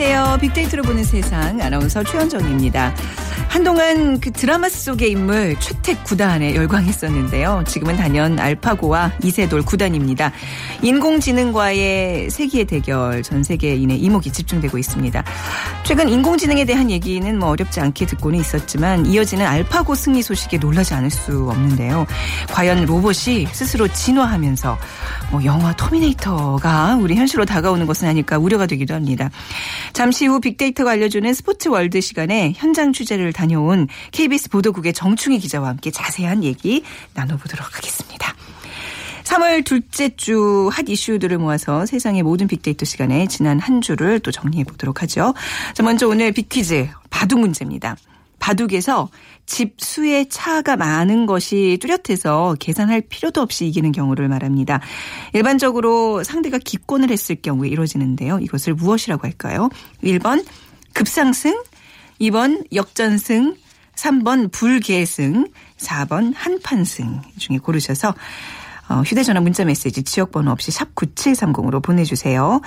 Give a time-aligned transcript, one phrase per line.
[0.00, 0.38] 안녕하세요.
[0.42, 2.94] 빅데이터로 보는 세상 아나운서 최현정입니다.
[3.48, 7.64] 한동안 그 드라마 속의 인물 최택 구단에 열광했었는데요.
[7.66, 10.30] 지금은 단연 알파고와 이세돌 구단입니다.
[10.82, 15.24] 인공지능과의 세기의 대결 전 세계인의 이목이 집중되고 있습니다.
[15.82, 21.10] 최근 인공지능에 대한 얘기는 뭐 어렵지 않게 듣고는 있었지만 이어지는 알파고 승리 소식에 놀라지 않을
[21.10, 22.06] 수 없는데요.
[22.52, 24.78] 과연 로봇이 스스로 진화하면서
[25.30, 29.30] 뭐 영화 터미네이터가 우리 현실로 다가오는 것은 아닐까 우려가 되기도 합니다.
[29.92, 35.90] 잠시 후 빅데이터가 알려주는 스포츠 월드 시간에 현장 취재를 다녀온 KBS 보도국의 정충희 기자와 함께
[35.90, 36.82] 자세한 얘기
[37.14, 38.34] 나눠보도록 하겠습니다.
[39.24, 44.64] 3월 둘째 주 핫 이슈들을 모아서 세상의 모든 빅데이터 시간에 지난 한 주를 또 정리해
[44.64, 45.34] 보도록 하죠.
[45.74, 47.96] 자, 먼저 오늘 빅퀴즈 바둑 문제입니다.
[48.38, 49.08] 바둑에서
[49.46, 54.80] 집 수의 차가 많은 것이 뚜렷해서 계산할 필요도 없이 이기는 경우를 말합니다.
[55.32, 58.38] 일반적으로 상대가 기권을 했을 경우에 이루어지는데요.
[58.40, 59.70] 이것을 무엇이라고 할까요?
[60.02, 60.44] 1번
[60.92, 61.62] 급상승,
[62.20, 63.56] 2번 역전승,
[63.94, 68.14] 3번 불계승, 4번 한판승 중에 고르셔서
[68.88, 72.60] 어, 휴대전화 문자메시지 지역번호 없이 샵 9730으로 보내주세요.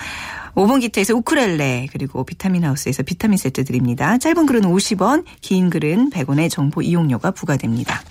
[0.55, 4.17] 5번 기타에서 우크렐레 그리고 비타민 하우스에서 비타민 세트 드립니다.
[4.17, 8.01] 짧은 글은 50원 긴 글은 100원의 정보 이용료가 부과됩니다.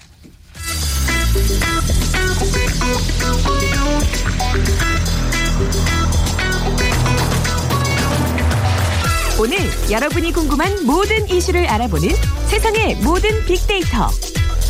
[9.39, 9.57] 오늘
[9.91, 12.11] 여러분이 궁금한 모든 이슈를 알아보는
[12.49, 14.09] 세상의 모든 빅데이터.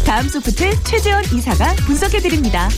[0.06, 2.68] 다음 소프트 최재원 이사가 분석해드립니다.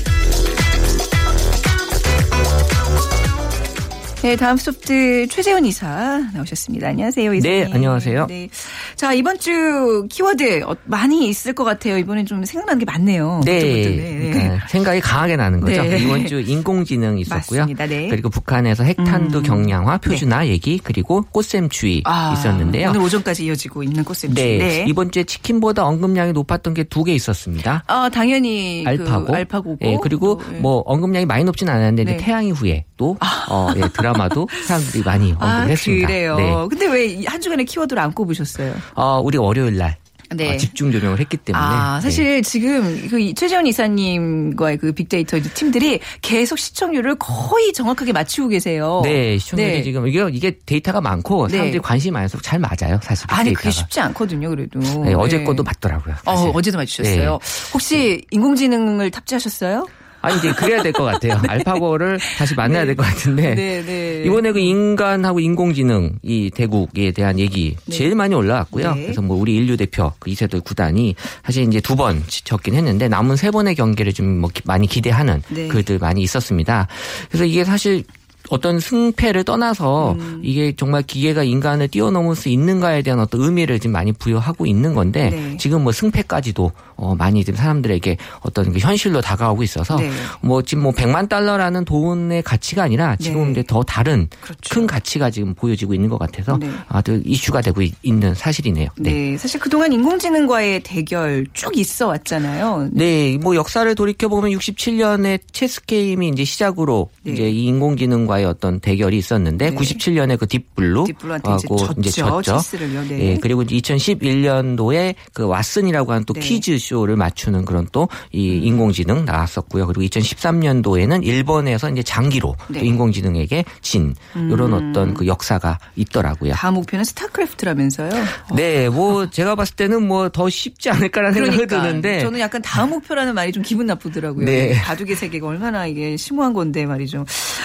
[4.22, 6.86] 네, 다음 소프트 최재원 이사 나오셨습니다.
[6.86, 7.42] 안녕하세요, 이사님.
[7.66, 8.26] 네, 안녕하세요.
[8.28, 8.48] 네.
[8.94, 11.98] 자, 이번 주 키워드 어, 많이 있을 것 같아요.
[11.98, 13.40] 이번엔 좀 생각나는 게 많네요.
[13.44, 14.38] 네, 그쪽부터.
[14.38, 15.82] 그러니까 생각이 강하게 나는 거죠.
[15.82, 15.98] 네.
[15.98, 17.62] 이번 주 인공지능 있었고요.
[17.62, 17.86] 맞습니다.
[17.86, 18.06] 네.
[18.10, 19.42] 그리고 북한에서 핵탄두 음.
[19.42, 22.90] 경량화 표준화 얘기 그리고 꽃샘 추위 아, 있었는데요.
[22.90, 24.36] 오늘 오전까지 이어지고 있는 꽃샘추.
[24.40, 27.82] 네, 이번 주에 치킨보다 언급량이 높았던 게 두 개 있었습니다.
[27.88, 29.78] 어, 당연히 알파고, 그 알파고고.
[29.82, 30.58] 예, 그리고 또, 예.
[30.60, 32.16] 뭐 언급량이 많이 높진 않았는데 네.
[32.18, 33.16] 태양이 후에 또
[33.50, 36.06] 어, 예, 드라마 도 사람들이 많이 언급을 아, 했습니다.
[36.06, 36.36] 그래요.
[36.36, 36.52] 네.
[36.70, 38.74] 근데 왜 한 주간의 키워드를 안 꼽으셨어요?
[38.94, 39.96] 어, 우리 월요일 날
[40.34, 40.54] 네.
[40.54, 42.02] 어, 집중 조명을 했기 때문에 아, 네.
[42.02, 49.02] 사실 지금 그 이- 최재원 이사님과의 그 빅데이터 팀들이 계속 시청률을 거의 정확하게 맞추고 계세요.
[49.04, 49.82] 네, 시청률이 네.
[49.82, 51.56] 지금 이게 이게 데이터가 많고 네.
[51.58, 53.26] 사람들이 관심이 많을수록 잘 맞아요, 사실.
[53.28, 53.58] 아니, 빅데이터가.
[53.60, 54.80] 그게 쉽지 않거든요, 그래도.
[55.04, 56.14] 네, 어제 것도 맞더라고요.
[56.24, 56.50] 어, 사실.
[56.54, 57.38] 어제도 맞추셨어요.
[57.74, 59.86] 혹시 인공지능을 탑재하셨어요?
[60.22, 61.40] 아니 이제 그래야 될 것 같아요.
[61.48, 64.22] 알파고를 다시 만나야 될 것 같은데 네, 네.
[64.26, 68.94] 이번에 그 인간하고 인공지능 이 대국에 대한 얘기 제일 많이 올라왔고요.
[68.94, 69.02] 네.
[69.02, 73.50] 그래서 뭐 우리 인류 대표 그 이세돌 구단이 사실 이제 두번 졌긴 했는데 남은 세
[73.50, 75.68] 번의 경기를 좀 뭐 많이 기대하는 네.
[75.68, 76.88] 글들 많이 있었습니다.
[77.28, 78.02] 그래서 이게 사실
[78.50, 80.40] 어떤 승패를 떠나서 음.
[80.42, 85.30] 이게 정말 기계가 인간을 뛰어넘을 수 있는가에 대한 어떤 의미를 지금 많이 부여하고 있는 건데
[85.30, 85.56] 네.
[85.58, 90.10] 지금 뭐 승패까지도 어 많이 지금 사람들에게 어떤 그 현실로 다가오고 있어서 네.
[90.40, 93.50] 뭐 지금 뭐 100만 달러라는 돈의 가치가 아니라 지금 네.
[93.52, 94.74] 이제 더 다른 그렇죠.
[94.74, 96.68] 큰 가치가 지금 보여지고 있는 것 같아서 네.
[96.88, 98.88] 아주 이슈가 되고 있- 있는 사실이네요.
[98.98, 99.36] 네.
[99.38, 102.90] 사실 그동안 인공지능과의 대결 쭉 있어 왔잖아요.
[102.92, 107.32] 네, 뭐 역사를 돌이켜 보면 67년에 체스 게임이 이제 시작으로 네.
[107.32, 109.76] 이제 이 인공지능과 의 어떤 대결이 있었는데 네.
[109.76, 111.06] 97년에 그 딥블루
[111.42, 111.76] 하고.
[111.98, 112.58] 이제 졌죠.
[112.58, 113.02] 체스를요.
[113.08, 113.20] 네.
[113.20, 116.40] 예, 그리고 2011년도에 그 왓슨이라고 하는 또 네.
[116.40, 119.86] 퀴즈 쇼를 맞추는 그런 또 이 인공지능 나왔었고요.
[119.86, 122.80] 그리고 2013년도에는 일본에서 이제 장기로 네.
[122.80, 126.54] 또 인공지능에게 진 이런 어떤 그 역사가 있더라고요.
[126.54, 128.10] 다음 목표는 스타크래프트라면서요.
[128.56, 132.90] 네, 뭐 제가 봤을 때는 뭐 더 쉽지 않을까라는 생각이 드는데 그러니까 저는 약간 다음
[132.90, 134.46] 목표라는 말이 좀 기분 나쁘더라고요.
[134.46, 134.72] 네.
[134.82, 137.24] 바둑의 세계가 얼마나 이게 심오한 건데 말이죠.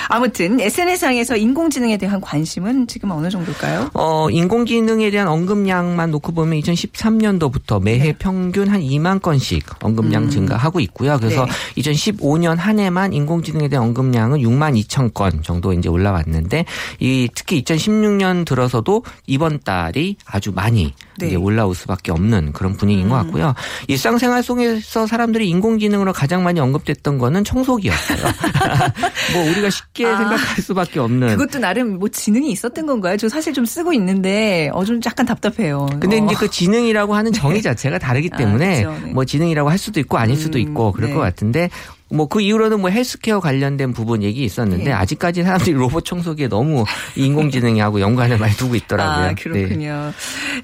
[0.10, 3.92] 아무튼 SNS상에서 인공지능에 대한 관심은 지금 어느 정도일까요?
[3.94, 8.16] 어, 인공지능에 대한 언급량만 놓고 보면 2013년도부터 매해 네.
[8.18, 10.30] 평균 한 2만 건씩 언급량 음.
[10.30, 11.18] 증가하고 있고요.
[11.18, 11.82] 그래서 네.
[11.82, 16.66] 2015년 한 해만 인공지능에 대한 언급량은 6만 2천 건 정도 이제 올라왔는데
[17.00, 21.28] 이 특히 2016년 들어서도 이번 달이 아주 많이 네.
[21.28, 23.24] 이제 올라올 수밖에 없는 그런 분위기인 것 음.
[23.24, 23.54] 같고요.
[23.88, 28.18] 일상생활 속에서 사람들이 인공지능으로 가장 많이 언급됐던 거는 청소기였어요.
[29.34, 30.18] 뭐 우리가 쉽게 아.
[30.18, 31.38] 생각할 수밖에 없는.
[31.38, 33.18] 그것도 나름 뭐 지능이 있었던 건가요?
[33.18, 35.88] 저 사실 좀 쓰고 있는데 어 좀 약간 답답해요.
[36.00, 36.26] 근데 어.
[36.26, 39.06] 이제 그 지능이라고 하는 정의 자체가 다르기 아, 때문에 그렇죠.
[39.06, 39.12] 네.
[39.12, 41.16] 뭐 지능이라고 할 수도 있고 아닐 수도 음, 있고 그럴 네.
[41.16, 41.70] 것 같은데
[42.10, 44.92] 뭐 그 이후로는 뭐 헬스케어 관련된 부분 얘기 있었는데 네.
[44.92, 46.84] 아직까지 사람들이 로봇 청소기에 너무
[47.16, 49.26] 인공지능하고 연관을 많이 두고 있더라고요.
[49.26, 49.36] 아, 네.
[49.36, 50.12] 그렇군요.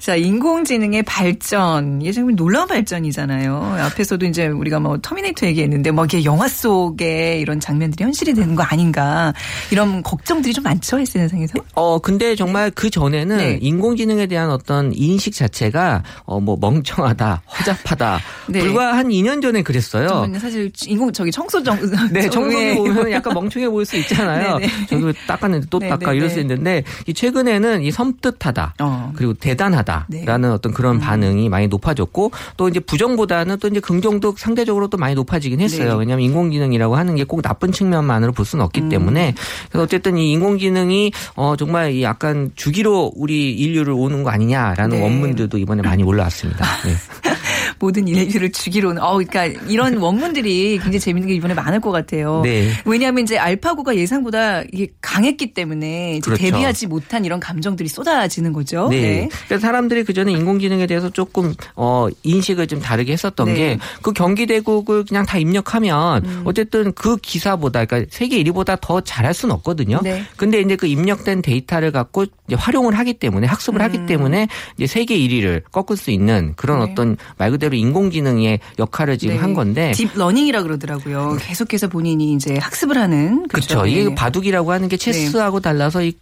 [0.00, 2.00] 자, 인공지능의 발전.
[2.02, 3.76] 이게 정말 놀라운 발전이잖아요.
[3.80, 8.62] 앞에서도 이제 우리가 뭐 터미네이터 얘기했는데 뭐 이게 영화 속에 이런 장면들이 현실이 되는 거
[8.62, 9.32] 아닌가.
[9.70, 11.54] 이런 걱정들이 좀 많죠, SNS상에서.
[11.74, 13.58] 어 근데 정말 그 전에는 네.
[13.60, 18.60] 인공지능에 대한 어떤 인식 자체가 어 뭐 멍청하다, 허접하다 네.
[18.60, 20.30] 불과 한 2년 전에 그랬어요.
[20.38, 21.76] 사실 인공 저기 청소 정
[22.10, 22.22] 네,
[22.70, 22.74] 예.
[22.76, 24.58] 보면 약간 멍청해 보일 수 있잖아요.
[24.58, 24.86] 네네.
[24.88, 26.34] 저기 닦았는데 또 네, 닦아 네, 이럴 네.
[26.34, 29.12] 수 있는데 이 최근에는 이 섬뜩하다 어.
[29.14, 30.48] 그리고 대단하다라는 네.
[30.48, 35.60] 어떤 그런 반응이 많이 높아졌고 또 이제 부정보다는 또 이제 긍정도 상대적으로 또 많이 높아지긴
[35.60, 35.94] 했어요.
[35.94, 35.98] 네.
[35.98, 38.66] 왜냐하면 인공지능이라고 하는 게 꼭 나쁜 측면만으로 볼 수는 음.
[38.66, 39.34] 없기 때문에
[39.68, 45.02] 그래서 어쨌든 이 인공지능이 어 정말 이 약간 주기로 우리 인류를 오는 거 아니냐라는 네.
[45.02, 46.64] 원문들도 이번에 많이 올라왔습니다.
[46.84, 46.94] 네.
[47.80, 52.42] 모든 인류를 주기로는 어 그러니까 이런 원문들이 굉장히 재밌는 게 이번에 많을 것 같아요.
[52.42, 52.70] 네.
[52.84, 56.42] 왜냐하면 이제 알파고가 예상보다 이게 강했기 때문에 그렇죠.
[56.42, 58.88] 대비하지 못한 이런 감정들이 쏟아지는 거죠.
[58.88, 59.28] 네.
[59.46, 63.78] 그래서 사람들이 그 전에 인공지능에 대해서 조금 어 인식을 좀 다르게 했었던 네.
[64.00, 66.42] 게그 경기 대국을 그냥 다 입력하면 음.
[66.44, 70.00] 어쨌든 그 기사보다 그러니까 세계 1위보다 더 잘할 수는 없거든요.
[70.02, 70.24] 네.
[70.36, 75.16] 근데 이제 그 입력된 데이터를 갖고 이제 활용을 하기 때문에 학습을 하기 때문에 이제 세계
[75.18, 76.86] 1위를 꺾을 수 있는 그런 음.
[76.86, 76.92] 네.
[76.92, 79.40] 어떤 말 그대로 인공지능의 역할을 지금 네.
[79.40, 81.38] 한 건데 딥러닝이라 그러더라고요.
[81.40, 83.68] 계속해서 본인이 이제 학습을 하는 그렇죠.
[83.68, 83.86] 그렇죠.
[83.86, 84.14] 이게 네.
[84.14, 86.12] 바둑이라고 하는 게 체스하고 달라서 이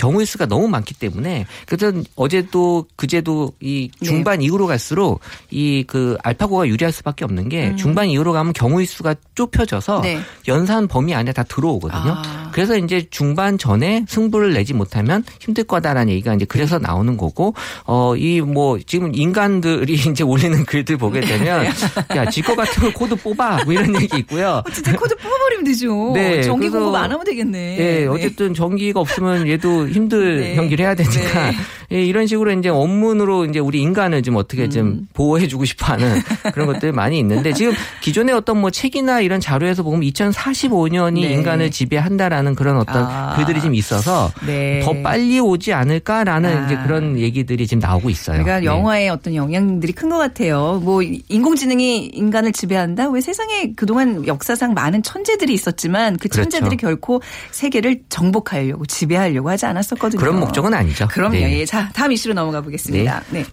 [0.00, 4.06] 경우의 수가 너무 많기 때문에 그래서 어제도 그제도 이 네.
[4.06, 5.20] 중반 이후로 갈수록
[5.50, 7.76] 이 그 알파고가 유리할 수밖에 없는 게 음.
[7.76, 10.20] 중반 이후로 가면 경우의 수가 좁혀져서 네.
[10.46, 12.14] 연산 범위 안에 다 들어오거든요.
[12.16, 12.50] 아.
[12.52, 17.54] 그래서 이제 중반 전에 승부를 내지 못하면 힘들 거다라는 얘기가 이제 그래서 나오는 거고
[17.86, 21.66] 어 이 뭐 지금 인간들이 이제 올리는 글들 보게 되면
[22.14, 24.62] 야 질 것 같으면 코드 뽑아 뭐 이런 얘기 있고요.
[24.66, 26.12] 어, 진짜 코드 뽑아버리면 되죠.
[26.14, 27.78] 네, 전기 공급 안 하면 되겠네.
[27.78, 30.54] 예, 어쨌든 전기가 없으면 얘도 힘들 네.
[30.56, 31.56] 경기를 해야 되니까 네.
[31.92, 34.70] 예, 이런 식으로 이제 원문으로 이제 우리 인간을 좀 어떻게 음.
[34.70, 36.20] 좀 보호해주고 싶어하는
[36.52, 37.72] 그런 것들이 많이 있는데 지금
[38.02, 41.32] 기존의 어떤 뭐 책이나 이런 자료에서 보면 2045년이 네.
[41.32, 43.34] 인간을 지배한다라는 그런 어떤 아.
[43.36, 44.80] 글들이 좀 있어서 네.
[44.84, 46.66] 더 빨리 오지 않을까라는 아.
[46.66, 48.42] 이제 그런 얘기들이 지금 나오고 있어요.
[48.44, 48.66] 그러니까 네.
[48.66, 50.80] 영화의 어떤 영향들이 큰 것 같아요.
[50.82, 53.08] 뭐 인공지능이 인간을 지배한다.
[53.10, 56.50] 왜 세상에 그동안 역사상 많은 천재들이 있었지만 그 그렇죠.
[56.50, 57.22] 천재들이 결코
[57.52, 60.20] 세계를 정복하려고 지배하려고 하지 않았었거든요.
[60.20, 61.08] 그런 목적은 아니죠.
[61.08, 61.32] 그럼요.
[61.34, 61.60] 네.
[61.60, 61.64] 예.
[61.64, 63.22] 자, 다음 이슈로 넘어가 보겠습니다.
[63.30, 63.44] 네.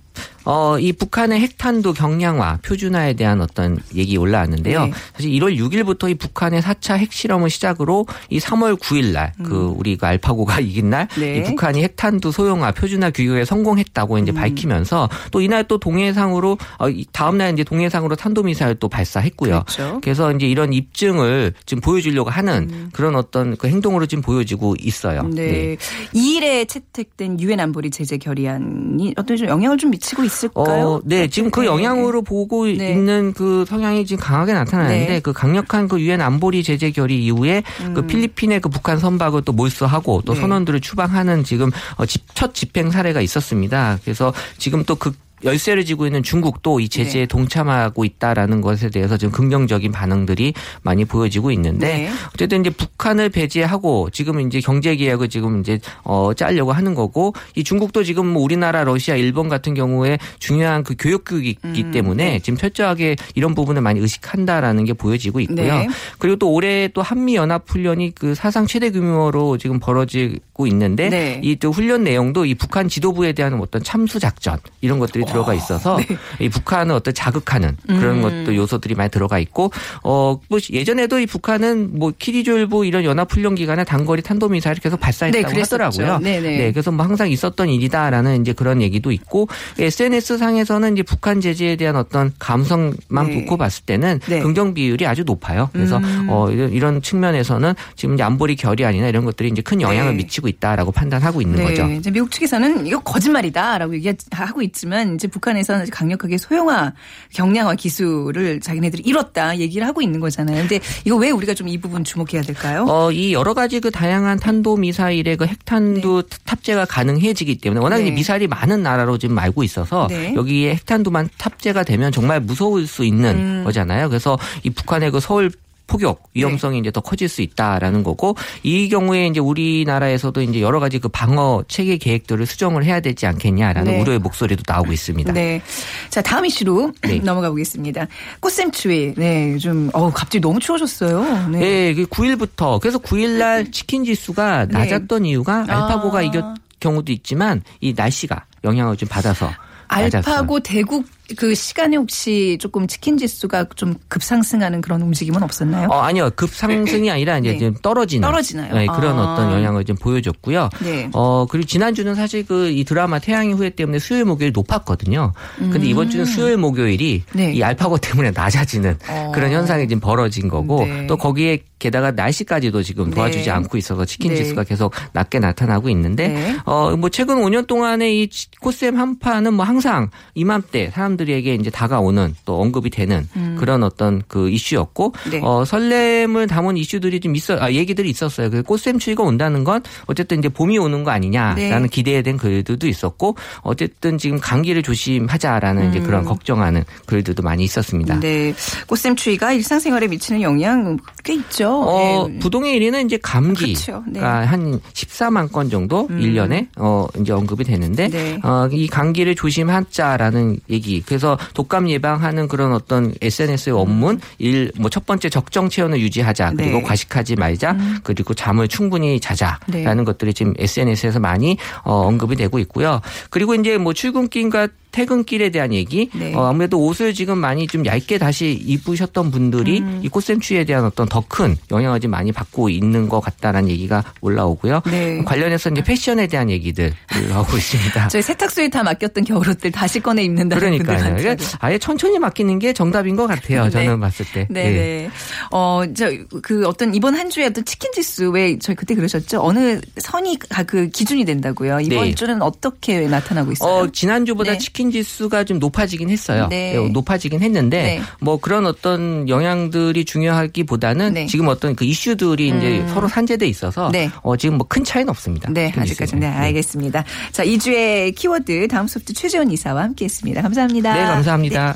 [0.49, 4.85] 어, 이 북한의 핵탄두 경량화, 표준화에 대한 어떤 얘기 올라왔는데요.
[4.85, 4.91] 네.
[5.13, 10.05] 사실 1월 6일부터 이 북한의 4차 핵실험을 시작으로 이 3월 9일 날, 그 우리 그
[10.05, 11.21] 알파고가 이긴 날, 음.
[11.21, 11.37] 네.
[11.39, 14.23] 이 북한이 핵탄두 소형화, 표준화 규격에 성공했다고 음.
[14.23, 19.63] 이제 밝히면서 또 이날 또 동해상으로, 어, 이 다음 날 이제 동해상으로 탄도미사일 또 발사했고요.
[19.67, 19.99] 그렇죠.
[20.01, 25.23] 그래서 이제 이런 입증을 지금 보여주려고 하는 그런 어떤 그 행동으로 지금 보여지고 있어요.
[25.25, 25.31] 음.
[25.31, 25.75] 네.
[26.15, 30.87] 2일에 채택된 유엔 안보리 제재 결의안이 어떤 좀 영향을 좀 미치고 있 을까요?
[30.87, 31.65] 어, 네, 지금 그 네.
[31.67, 32.91] 영향으로 보고 네.
[32.91, 35.19] 있는 그 성향이 지금 강하게 나타나는데 네.
[35.19, 37.63] 그 강력한 그 유엔 안보리 제재 결의 이후에
[37.95, 40.35] 그 필리핀의 그 북한 선박을 또 몰수하고 또 음.
[40.35, 40.41] 네.
[40.41, 43.99] 선원들을 추방하는 지금 어, 집- 첫 집행 사례가 있었습니다.
[44.03, 45.11] 그래서 지금 또 그
[45.43, 47.25] 열쇠를 쥐고 있는 중국도 이 제재에 네.
[47.27, 52.09] 동참하고 있다라는 것에 대해서 좀 긍정적인 반응들이 많이 보여지고 있는데 네.
[52.33, 57.63] 어쨌든 이제 북한을 배제하고 지금 이제 경제 계약을 지금 이제 어 짜려고 하는 거고 이
[57.63, 62.39] 중국도 지금 뭐 우리나라, 러시아, 일본 같은 경우에 중요한 그 교역국이기 음, 때문에 네.
[62.39, 65.77] 지금 철저하게 이런 부분을 많이 의식한다라는 게 보여지고 있고요.
[65.79, 65.87] 네.
[66.17, 71.41] 그리고 또 올해 또 한미 연합 훈련이 그 사상 최대 규모로 지금 벌어지고 있는데 네.
[71.43, 75.97] 이또 훈련 내용도 이 북한 지도부에 대한 어떤 참수 작전 이런 것들이 들어가 있어서
[76.39, 78.27] 이 북한을 어떤 자극하는 그런 네.
[78.27, 78.45] 음.
[78.45, 79.71] 것도 요소들이 많이 들어가 있고
[80.03, 85.53] 어 뭐 예전에도 이 북한은 뭐 키리졸브 이런 연합 훈련 기간에 단거리 탄도미사일 계속 발사했다고
[85.53, 85.61] 네.
[85.61, 86.19] 하더라고요.
[86.19, 86.57] 네네.
[86.57, 91.75] 네, 그래서 뭐 항상 있었던 일이다라는 이제 그런 얘기도 있고 SNS 상에서는 이제 북한 제재에
[91.75, 93.35] 대한 어떤 감성만 네.
[93.41, 94.39] 놓고 봤을 때는 네.
[94.39, 95.69] 긍정 비율이 아주 높아요.
[95.73, 96.27] 그래서 음.
[96.29, 100.17] 어 이런, 이런 측면에서는 지금 이제 안보리 결의안이나 이런 것들이 이제 큰 영향을 네.
[100.23, 101.65] 미치고 있다라고 판단하고 있는 네.
[101.65, 101.87] 거죠.
[101.87, 106.93] 이제 미국 측에서는 이거 거짓말이다라고 얘기하고 있지만 이제 북한에서는 강력하게 소형화,
[107.33, 110.57] 경량화 기술을 자기네들이 이뤘다 얘기를 하고 있는 거잖아요.
[110.57, 112.85] 근데 이거 왜 우리가 좀 이 부분 주목해야 될까요?
[112.87, 118.07] 어, 이 여러 가지 그 다양한 탄도 미사일의 그 핵탄두 탑재가 가능해지기 때문에 워낙 네.
[118.07, 120.33] 에 미사일이 많은 나라로 지금 알고 있어서 네.
[120.35, 123.63] 여기에 핵탄두만 탑재가 되면 정말 무서울 수 있는 음.
[123.65, 124.09] 거잖아요.
[124.09, 125.51] 그래서 이 북한의 그 서울
[125.87, 126.41] 포격 네.
[126.41, 131.07] 위험성이 이제 더 커질 수 있다라는 거고 이 경우에 이제 우리나라에서도 이제 여러 가지 그
[131.07, 134.01] 방어 체계 계획들을 수정을 해야 되지 않겠냐라는 네.
[134.01, 135.33] 우려의 목소리도 나오고 있습니다.
[135.33, 135.61] 네.
[136.09, 137.19] 자, 다음 이슈로 네.
[137.23, 138.07] 넘어가 보겠습니다.
[138.41, 139.15] 꽃샘추위.
[139.15, 139.57] 네.
[139.57, 141.49] 좀, 어우, 갑자기 너무 추워졌어요.
[141.49, 141.59] 네.
[141.59, 144.77] 네, 그 9일부터 그래서 9일날 치킨 지수가 네.
[144.77, 146.21] 낮았던 이유가 알파고가 아.
[146.21, 149.51] 이겼 경우도 있지만 이 날씨가 영향을 좀 받아서.
[149.87, 155.89] 알파고 대국 그 시간에 혹시 조금 치킨 지수가 좀 급상승하는 그런 움직임은 없었나요?
[155.89, 156.29] 어, 아니요.
[156.35, 157.59] 급상승이 아니라 이제 네.
[157.59, 158.27] 좀 떨어지는.
[158.27, 158.73] 떨어지나요?
[158.73, 159.33] 네, 그런 아.
[159.33, 160.69] 어떤 영향을 좀 보여줬고요.
[160.83, 161.09] 네.
[161.13, 165.33] 어, 그리고 지난주는 사실 그 이 드라마 태양의 후예 때문에 수요일 목요일 높았거든요.
[165.57, 167.37] 근데 이번 주는 수요일 목요일이 음.
[167.37, 167.53] 네.
[167.53, 169.31] 이 알파고 때문에 낮아지는 어.
[169.33, 171.07] 그런 현상이 지금 벌어진 거고 네.
[171.07, 173.51] 또 거기에 게다가 날씨까지도 지금 도와주지 네.
[173.51, 174.37] 않고 있어서 치킨 네.
[174.37, 176.57] 지수가 계속 낮게 나타나고 있는데 네.
[176.65, 178.29] 어, 뭐 최근 5년 동안의 이
[178.61, 184.49] 코스엠 한파는 뭐 항상 이맘때 사람 들에게 이제 다가오는 또 언급이 되는 그런 어떤 그
[184.49, 185.31] 이슈였고 음.
[185.31, 185.41] 네.
[185.43, 188.49] 어, 설렘을 담은 이슈들이 좀 있어, 아, 얘기들이 있었어요.
[188.49, 191.87] 그 꽃샘 추위가 온다는 건 어쨌든 이제 봄이 오는 거 아니냐라는 네.
[191.87, 198.15] 기대에 대한 글들도 있었고 어쨌든 지금 감기를 조심하자라는 이제 그런 걱정하는 글들도 많이 있었습니다.
[198.15, 198.19] 음.
[198.19, 198.53] 네.
[198.87, 200.97] 꽃샘추위가 일상생활에 미치는 영향
[201.27, 201.69] 꽤 있죠.
[201.69, 202.39] 어, 네.
[202.39, 204.03] 부동의 1위는 이제 감기가 그렇죠.
[204.07, 204.21] 네.
[204.21, 208.39] 한 14만 건 정도 일 1년에 어 이제 언급이 되는데 네.
[208.43, 211.01] 어, 이 감기를 조심하자라는 얘기.
[211.01, 216.53] 그래서 독감 예방하는 그런 어떤 SNS의 원문 일 뭐 첫 번째 적정 체온을 유지하자.
[216.55, 216.83] 그리고 네.
[216.83, 217.77] 과식하지 말자.
[218.03, 220.03] 그리고 잠을 충분히 자자라는 네.
[220.03, 223.01] 것들이 지금 SNS에서 많이 어, 언급이 되고 있고요.
[223.29, 226.09] 그리고 이제 뭐 출근길과 퇴근길에 대한 얘기.
[226.15, 226.33] 네.
[226.33, 229.99] 어, 아무래도 옷을 지금 많이 좀 얇게 다시 입으셨던 분들이 음.
[230.01, 234.81] 이 꽃샘추위에 대한 어떤 더 큰 영향을 좀 많이 받고 있는 것 같다라는 얘기가 올라오고요.
[234.89, 235.21] 네.
[235.23, 236.93] 관련해서 이제 패션에 대한 얘기들
[237.29, 238.07] 나오고 있습니다.
[238.07, 241.17] 저희 세탁소에 다 맡겼던 겨울옷들 다시 꺼내 입는다는 그러니까요.
[241.19, 243.65] 이게 아예 천천히 맡기는 게 정답인 것 같아요.
[243.65, 243.69] 네.
[243.69, 244.47] 저는 봤을 때.
[244.49, 244.71] 네, 예.
[244.71, 245.09] 네.
[245.51, 246.09] 어, 저,
[246.41, 249.41] 그 어떤 이번 한 주에 어떤 치킨 지수 왜 저희 그때 그러셨죠?
[249.41, 251.81] 어느 선이 가- 그 기준이 된다고요.
[251.81, 252.15] 이번 네.
[252.15, 253.71] 주는 어떻게 나타나고 있어요?
[253.83, 254.57] 어, 지난주보다 네.
[254.57, 256.47] 치킨 지수가 좀 높아지긴 했어요.
[256.49, 256.73] 네.
[256.75, 258.01] 예, 높아지긴 했는데 네.
[258.21, 261.25] 뭐 그런 어떤 영향들이 중요하기보다는 네.
[261.25, 262.87] 지금 어떤 그 이슈들이 이제 음.
[262.93, 264.09] 서로 산재돼 있어서 네.
[264.21, 265.49] 어, 지금 뭐 큰 차이는 없습니다.
[265.51, 266.43] 네, 아직까지는 네, 지수는.
[266.45, 267.03] 알겠습니다.
[267.31, 270.41] 자, 2주의 키워드 다음 소프트 최재원 이사와 함께 했습니다.
[270.41, 270.93] 감사합니다.
[270.93, 271.75] 네, 감사합니다.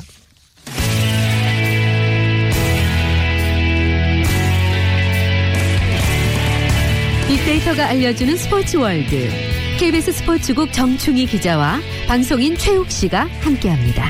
[7.27, 9.50] 빅데이터가 알려주는 스포츠 월드.
[9.81, 14.05] KBS 스포츠국 정충희 기자와 방송인 최욱 씨가 함께합니다.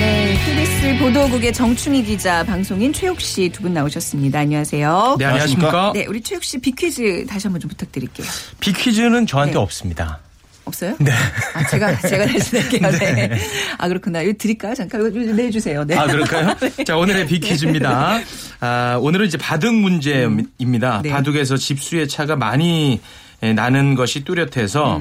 [0.00, 4.38] 네, KBS 보도국의 정충희 기자, 방송인 최욱 씨 두 분 나오셨습니다.
[4.38, 5.16] 안녕하세요.
[5.18, 5.92] 네, 안녕하십니까.
[5.94, 8.26] 네, 우리 최욱 씨 비퀴즈 다시 한번 좀 부탁드릴게요.
[8.60, 9.58] 비퀴즈는 저한테 네.
[9.58, 10.20] 없습니다.
[10.64, 10.94] 없어요?
[10.98, 11.10] 네.
[11.54, 12.90] 아, 제가, 제가 대신 낼게요.
[12.90, 13.30] 네.
[13.78, 14.22] 아, 그렇구나.
[14.22, 14.74] 이거 드릴까요?
[14.74, 15.84] 잠깐, 이거 좀 내주세요.
[15.84, 15.96] 네.
[15.96, 16.56] 아, 그럴까요?
[16.86, 18.20] 자, 오늘의 비퀴즈입니다.
[18.60, 21.02] 아, 오늘은 이제 바둑 문제입니다.
[21.02, 21.10] 네.
[21.10, 23.00] 바둑에서 집수의 차가 많이
[23.42, 25.00] 예, 나는 것이 뚜렷해서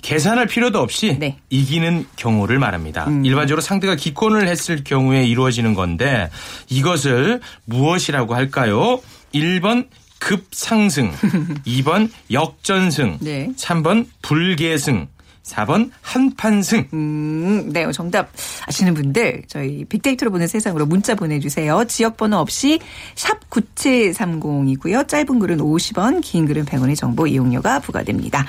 [0.00, 1.18] 계산할 필요도 없이 음.
[1.18, 1.36] 네.
[1.38, 1.42] 음.
[1.50, 3.06] 이기는 경우를 말합니다.
[3.24, 6.30] 일반적으로 상대가 기권을 했을 경우에 이루어지는 건데
[6.70, 9.00] 이것을 무엇이라고 할까요?
[9.34, 9.86] 1번
[10.24, 11.12] 급상승,
[11.66, 13.50] 2번 역전승, 네.
[13.58, 15.06] 3번 불계승,
[15.42, 16.88] 4번 한판승.
[16.94, 18.32] 음, 네, 정답
[18.66, 21.84] 아시는 분들 저희 빅데이터로 보는 세상으로 문자 보내주세요.
[21.86, 22.80] 지역번호 없이
[23.14, 25.06] 샵 9730이고요.
[25.06, 28.46] 짧은 글은 50원, 긴 글은 100원의 정보 이용료가 부과됩니다.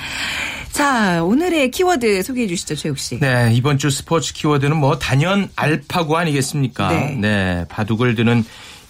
[0.72, 3.20] 자, 오늘의 키워드 소개해 주시죠, 최욱 씨.
[3.20, 6.90] 네, 이번 주 스포츠 키워드는 뭐 단연 알파고 아니겠습니까?
[7.20, 7.66] 네.
[7.68, 8.46] 바둑을 드는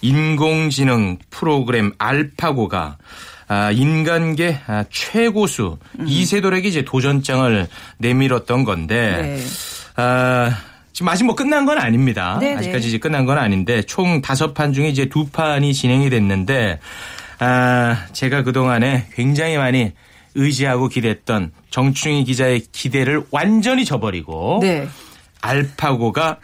[0.06, 2.96] 인공지능 프로그램 알파고가
[3.48, 7.66] 아, 인간계 아, 최고수 이세돌에게 이제 도전장을
[7.98, 10.02] 내밀었던 건데 네.
[10.02, 10.56] 아,
[10.92, 12.38] 지금 아직 뭐 끝난 건 아닙니다.
[12.40, 12.56] 네네.
[12.56, 16.78] 아직까지 이제 끝난 건 아닌데 총 다섯 판 중에 이제 두 판이 진행이 됐는데
[17.40, 19.92] 아, 제가 그동안에 굉장히 많이
[20.34, 24.88] 의지하고 기대했던 정충희 기자의 기대를 완전히 저버리고 네.
[25.40, 26.38] 알파고가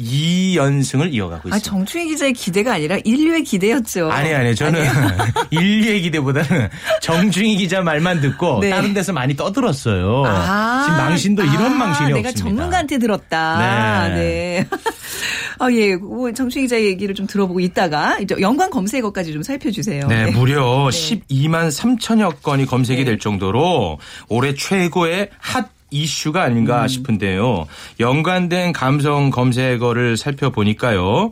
[0.00, 1.58] 2연승을 이어가고 아, 있습니다.
[1.58, 4.10] 정충희 기자의 기대가 아니라 인류의 기대였죠.
[4.10, 4.84] 아니 아니 저는
[5.50, 6.68] 인류의 기대보다는
[7.02, 8.70] 정중희 기자 말만 듣고 네.
[8.70, 10.24] 다른 데서 많이 떠들었어요.
[10.26, 12.48] 아, 지금 망신도 이런 아, 망신이 내가 없습니다.
[12.48, 14.08] 전문가한테 들었다.
[14.08, 14.14] 네.
[14.14, 14.68] 네.
[15.60, 15.96] 아, 예.
[15.96, 20.06] 뭐 정충희 기자 얘기를 좀 들어보고 있다가 이제 연관 검색어까지 좀 살펴주세요.
[20.06, 23.04] 네, 무려 12만 3천여 건이 검색이 네.
[23.04, 26.88] 될 정도로 올해 최고의 핫 이슈가 아닌가 음.
[26.88, 27.66] 싶은데요.
[28.00, 31.30] 연관된 감성 검색어를 살펴보니까요.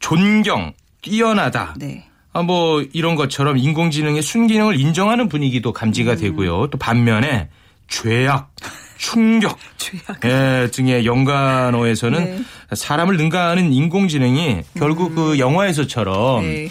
[0.00, 1.74] 존경, 뛰어나다.
[1.78, 2.04] 네.
[2.32, 6.16] 아, 뭐 이런 것처럼 인공지능의 순기능을 인정하는 분위기도 감지가 음.
[6.18, 6.68] 되고요.
[6.70, 7.48] 또 반면에
[7.88, 8.50] 죄악,
[8.98, 10.24] 충격, 죄악.
[10.24, 12.40] 예, 등의 연관어에서는 네.
[12.74, 16.48] 사람을 능가하는 인공지능이 결국 그 영화에서처럼 음.
[16.48, 16.68] 네.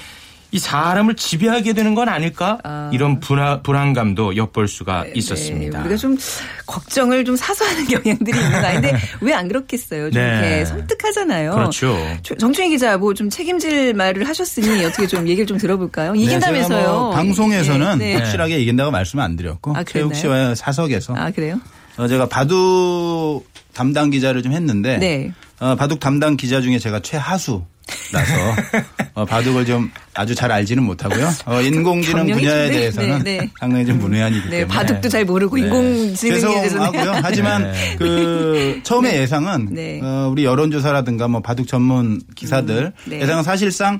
[0.57, 2.57] 이 사람을 지배하게 되는 건 아닐까?
[2.63, 2.89] 아.
[2.91, 5.77] 이런 불안, 불안감도 엿볼 수가 있었습니다.
[5.77, 6.17] 네, 우리가 좀
[6.65, 10.09] 걱정을 좀 사소하는 경향들이 있는 거 아닌데 왜 안 그렇겠어요?
[10.09, 10.27] 좀 네.
[10.29, 11.51] 이렇게 섬뜩하잖아요.
[11.53, 11.95] 그렇죠.
[12.23, 16.13] 조- 정충희 기자 뭐 좀 책임질 말을 하셨으니 어떻게 좀 얘기를 좀 들어볼까요?
[16.13, 16.87] 네, 이긴다면서요?
[16.91, 18.15] 뭐 방송에서는 네, 네.
[18.15, 20.15] 확실하게 이긴다고 말씀을 안 드렸고 아, 최욱?
[20.15, 21.59] 씨와의 사석에서 아 그래요?
[21.97, 25.31] 어, 제가 바둑 담당 기자를 좀 했는데 네.
[25.59, 27.63] 어, 바둑 담당 기자 중에 제가 최하수
[28.11, 28.33] 라서
[29.13, 31.29] 어, 바둑을 좀 아주 잘 알지는 못하고요.
[31.45, 33.49] 어, 인공지능 분야에 좀, 네, 대해서는 네, 네.
[33.59, 37.23] 상당히 좀 문외한이기 네, 때문에 바둑도 잘 모르고 인공지능에 대해서는.
[37.23, 40.01] 하지만 그 처음에 예상은 네.
[40.03, 43.21] 어, 우리 여론조사라든가 뭐 바둑 전문 기사들 네.
[43.21, 43.99] 예상은 사실상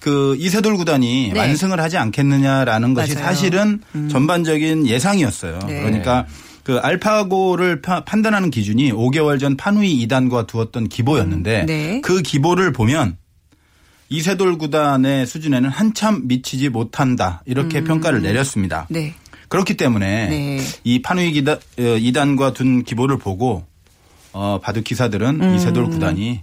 [0.00, 1.38] 그 이세돌 구단이 네.
[1.38, 3.26] 완승을 하지 않겠느냐라는 것이 맞아요.
[3.26, 3.80] 사실은
[4.10, 5.58] 전반적인 예상이었어요.
[5.66, 5.82] 네.
[5.82, 6.26] 그러니까
[6.64, 12.00] 그 알파고를 파- 판단하는 기준이 5개월 전 판후이 2단과 두었던 기보였는데 네.
[12.00, 13.18] 그 기보를 보면
[14.08, 18.86] 이세돌 구단의 수준에는 한참 미치지 못한다 이렇게 평가를 내렸습니다.
[18.88, 19.14] 네.
[19.48, 20.58] 그렇기 때문에 네.
[20.84, 23.64] 이 판후이 기다, 어, 2단과 둔 기보를 보고
[24.32, 25.54] 어, 바둑 기사들은 음.
[25.54, 26.40] 이세돌 구단이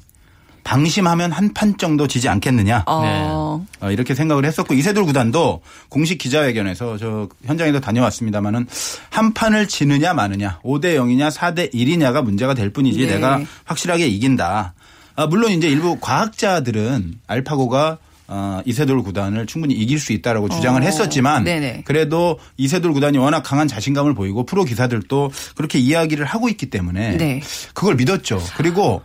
[0.63, 3.65] 방심하면 한 판 정도 지지 않겠느냐 어.
[3.81, 8.67] 어, 이렇게 생각을 했었고 이세돌 구단도 공식 기자회견에서 저 현장에도 다녀왔습니다마는
[9.09, 13.15] 한 판을 지느냐 마느냐 5대 0이냐 4대 1이냐가 문제가 될 뿐이지 네.
[13.15, 14.73] 내가 확실하게 이긴다.
[15.15, 20.85] 아, 물론 이제 일부 과학자들은 알파고가 어, 이세돌 구단을 충분히 이길 수 있다라고 주장을 어.
[20.85, 21.81] 했었지만 네네.
[21.85, 27.41] 그래도 이세돌 구단이 워낙 강한 자신감을 보이고 프로 기사들도 그렇게 이야기를 하고 있기 때문에 네.
[27.73, 28.41] 그걸 믿었죠.
[28.55, 29.01] 그리고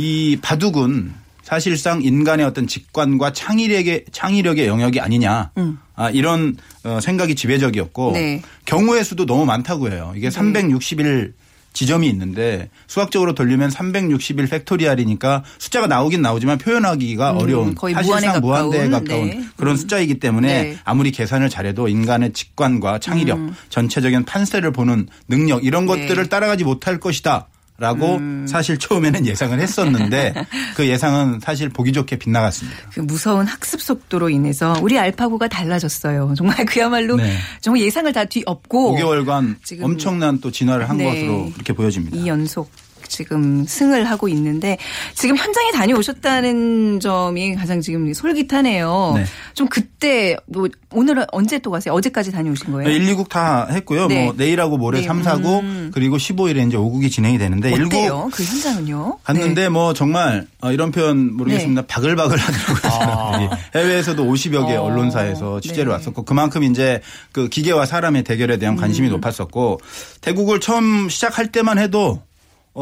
[0.00, 5.50] 이 바둑은 사실상 인간의 어떤 직관과 창의력의 창의력의 영역이 아니냐.
[5.94, 8.14] 아, 이런 어, 생각이 지배적이었고 음.
[8.14, 8.42] 네.
[8.64, 10.14] 경우의 수도 너무 많다고 해요.
[10.16, 11.34] 이게 361
[11.74, 18.88] 지점이 있는데 수학적으로 돌리면 361 팩토리알이니까 숫자가 나오긴 나오지만 표현하기가 어려운 음, 무한에 사실상 무한대에
[18.88, 19.44] 가까운, 가까운 네.
[19.56, 20.78] 그런 숫자이기 때문에 네.
[20.84, 25.94] 아무리 계산을 잘해도 인간의 직관과 창의력, 전체적인 판세를 보는 능력 이런 음.
[25.94, 26.06] 네.
[26.06, 27.48] 것들을 따라가지 못할 것이다.
[27.80, 28.46] 라고 음.
[28.46, 30.34] 사실 처음에는 예상을 했었는데
[30.76, 32.78] 그 예상은 사실 보기 좋게 빗나갔습니다.
[32.92, 36.34] 그 무서운 학습 속도로 인해서 우리 알파고가 달라졌어요.
[36.36, 37.38] 정말 그야말로 네.
[37.62, 41.04] 정말 예상을 다 뒤엎고 5개월간 지금 엄청난 또 진화를 한 네.
[41.04, 42.18] 것으로 그렇게 보여집니다.
[42.18, 42.70] 이 연속
[43.10, 44.78] 지금 승을 하고 있는데
[45.14, 49.12] 지금 현장에 다녀오셨다는 점이 가장 지금 솔깃하네요.
[49.16, 49.24] 네.
[49.54, 51.92] 좀 그때 뭐 오늘은 언제 또 가세요?
[51.94, 52.88] 어제까지 다녀오신 거예요?
[52.88, 54.06] 1, 2국 다 했고요.
[54.06, 54.24] 네.
[54.24, 55.06] 뭐 내일하고 모레 네.
[55.06, 58.30] 3, 4국 그리고 15일에 이제 5국이 진행이 되는데 1국 어때요?
[58.32, 59.18] 그 현장은요?
[59.24, 61.82] 갔는데 뭐 정말 어, 이런 표현 모르겠습니다.
[61.86, 62.90] 바글바글 하더라고요.
[62.90, 63.50] 사람들이.
[63.74, 65.92] 해외에서도 50여 개 어, 언론사에서 취재를 네.
[65.92, 67.00] 왔었고 그만큼 이제
[67.32, 69.12] 그 기계와 사람의 대결에 대한 관심이 음.
[69.12, 69.80] 높았었고
[70.20, 72.22] 태국을 처음 시작할 때만 해도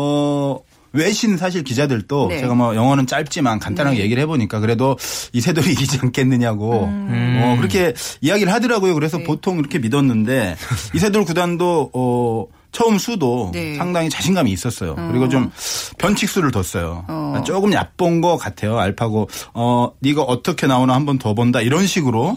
[0.00, 0.60] 어
[0.92, 2.38] 외신 사실 기자들도 네.
[2.38, 4.96] 제가 뭐 영어는 짧지만 간단하게 얘기를 해보니까 그래도
[5.32, 7.40] 이 세돌이 이기지 않겠느냐고 음.
[7.42, 8.94] 어, 그렇게 이야기를 하더라고요.
[8.94, 9.24] 그래서 네.
[9.24, 10.56] 보통 이렇게 믿었는데
[10.94, 13.74] 이세돌 구단도 어, 처음 수도 네.
[13.74, 14.94] 상당히 자신감이 있었어요.
[15.10, 15.50] 그리고 좀
[15.98, 17.04] 변칙수를 뒀어요.
[17.08, 17.42] 어.
[17.44, 18.78] 조금 얕본 것 같아요.
[18.78, 22.36] 알파고 어 네가 어떻게 나오나 한 번 더 본다 이런 식으로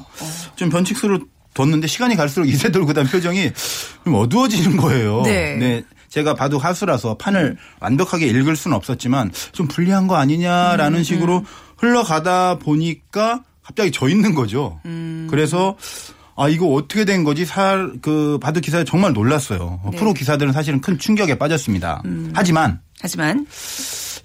[0.55, 1.21] 좀 변칙수를
[1.53, 3.51] 뒀는데 시간이 갈수록 이세돌 구단 표정이
[4.05, 5.21] 좀 어두워지는 거예요.
[5.23, 5.83] 네.
[6.11, 11.43] 제가 바둑 하수라서 판을 완벽하게 읽을 수는 없었지만 좀 불리한 거 음, 아니냐라는 식으로
[11.77, 14.79] 흘러가다 보니까 갑자기 져 있는 거죠.
[14.85, 15.27] 음.
[15.31, 15.75] 그래서
[16.35, 17.45] 아 이거 어떻게 된 거지?
[17.45, 19.79] 살그 바둑 기사에 정말 놀랐어요.
[19.91, 19.97] 네.
[19.97, 22.01] 프로 기사들은 사실은 큰 충격에 빠졌습니다.
[22.05, 22.31] 음.
[22.35, 23.47] 하지만 하지만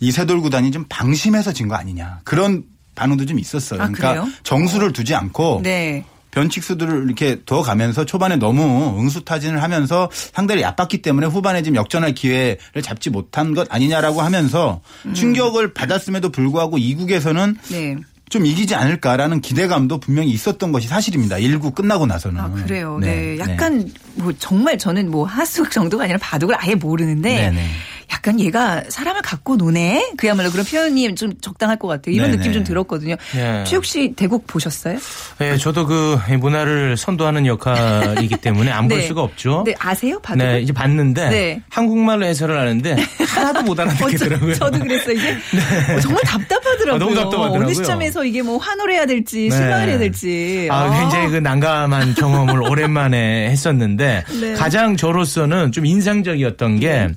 [0.01, 2.65] 이세돌 구단이 좀 방심해서 진 거 아니냐 그런
[2.97, 3.81] 반응도 좀 있었어요.
[3.81, 4.29] 아, 그러니까 그래요?
[4.43, 6.05] 정수를 두지 않고 네.
[6.37, 12.83] 변칙수들을 이렇게 더 가면서 초반에 너무 응수타진을 하면서 상대를 얕봤기 때문에 후반에 지금 역전할 기회를
[12.83, 15.15] 잡지 못한 것 아니냐라고 하면서 음.
[15.15, 17.97] 충격을 받았음에도 불구하고 2국에서는 네.
[18.29, 21.37] 좀 이기지 않을까라는 기대감도 분명히 있었던 것이 사실입니다.
[21.37, 22.41] 1국 끝나고 나서는.
[22.41, 22.99] 아, 그래요.
[23.01, 23.39] 네.
[23.39, 27.67] 약간 뭐 정말 저는 뭐 하숙 정도가 아니라 바둑을 아예 모르는데 네네.
[28.13, 30.13] 약간 얘가 사람을 갖고 노네?
[30.17, 32.15] 그야말로 그런 표현이 좀 적당할 것 같아요.
[32.15, 32.39] 이런 네네.
[32.39, 33.17] 느낌 좀 들었거든요.
[33.35, 33.65] 네.
[33.65, 34.99] 최욱 씨 대국 보셨어요?
[35.41, 39.07] 예, 저도 그 문화를 선도하는 역할이기 때문에 안 볼 네.
[39.09, 39.65] 수가 없죠.
[39.67, 40.21] 네, 아세요?
[40.21, 40.53] 바둑을?
[40.53, 41.63] 네, 이제 봤는데 네.
[41.69, 44.53] 한국말로 해설을 하는데 하나도 못 알아듣겠더라고요.
[44.53, 45.15] 어, 저, 도 그랬어요.
[45.17, 45.31] 이게
[45.93, 46.95] 어, 정말 답답하더라고요.
[46.95, 47.65] 아, 너무 답답하더라고요.
[47.65, 49.51] 어느 시점에서 이게 뭐 환호를 해야 될지 네.
[49.51, 50.69] 실망을 해야 될지.
[50.71, 54.53] 아, 굉장히 그 난감한 경험을 오랜만에 했었는데 네.
[54.55, 57.09] 가장 저로서는 좀 인상적이었던 게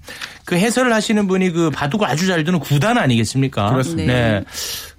[0.49, 3.69] 그 해설 을 하시는 분이 그 바둑을 아주 잘 두는 구단 아니겠습니까?
[3.71, 4.13] 그렇습니다.
[4.13, 4.43] 네.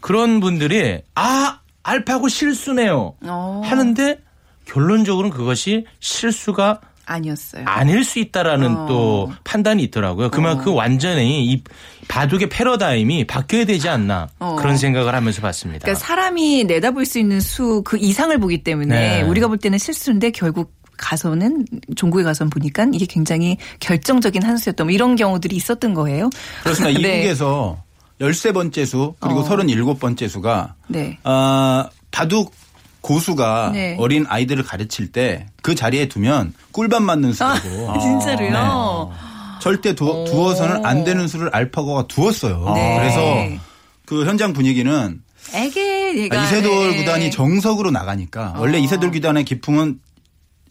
[0.00, 3.62] 그런 분들이 아 알파고 실수네요 어.
[3.64, 4.18] 하는데
[4.66, 7.64] 결론적으로는 그것이 실수가 아니었어요.
[7.66, 8.86] 아닐 수 있다라는 어.
[8.86, 10.30] 또 판단이 있더라고요.
[10.30, 11.62] 그만큼 완전히 이
[12.06, 14.54] 바둑의 패러다임이 바뀌어야 되지 않나 어.
[14.56, 15.80] 그런 생각을 하면서 봤습니다.
[15.84, 19.22] 그러니까 사람이 내다볼 수 있는 수 그 이상을 보기 때문에 네.
[19.22, 24.92] 우리가 볼 때는 실수인데 결국 가서는 종국에 가서 보니까 이게 굉장히 결정적인 한 수였던 뭐
[24.92, 26.30] 이런 경우들이 있었던 거예요.
[26.62, 27.00] 그렇습니다.
[27.00, 27.20] 네.
[27.20, 27.82] 이국에서
[28.20, 29.48] 13번째 수 그리고 어.
[29.48, 31.18] 37번째 수가 네.
[31.24, 32.52] 아, 바둑
[33.00, 33.96] 고수가 네.
[33.98, 39.12] 어린 아이들을 가르칠 때 그 자리에 두면 꿀밤 맞는 수라고 아, 진짜로요.
[39.60, 42.72] 절대 두, 두어서는 안 되는 수를 알파고가 두었어요.
[42.74, 42.96] 네.
[42.98, 43.60] 그래서
[44.06, 45.20] 그 현장 분위기는
[45.52, 46.96] 에게 얘가 아, 이세돌 네.
[46.98, 48.80] 구단이 정석으로 나가니까 원래 어.
[48.80, 50.00] 이세돌 구단의 기풍은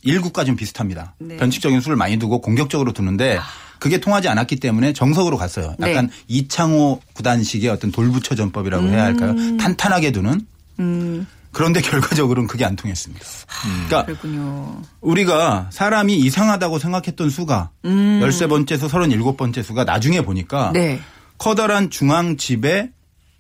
[0.06, 1.16] 1구가 좀 비슷합니다.
[1.20, 1.38] 네.
[1.38, 3.40] 변칙적인 수를 많이 두고 공격적으로 두는데
[3.80, 5.76] 그게 통하지 않았기 때문에 정석으로 갔어요.
[5.82, 6.14] 약간 네.
[6.28, 9.36] 이창호 구단식의 어떤 돌부처 전법이라고 해야 할까요?
[9.58, 10.46] 탄탄하게 두는
[10.80, 13.26] 음, 그런데 결과적으로는 그게 안 통했습니다.
[13.64, 14.82] 그러니까 그렇군요.
[15.02, 20.74] 우리가 사람이 이상하다고 생각했던 수가 13번째 수, 37번째 수가 나중에 보니까 음.
[20.74, 21.00] 네.
[21.38, 22.92] 커다란 중앙 집에